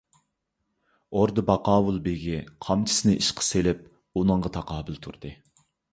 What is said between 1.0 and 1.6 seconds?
ئوردا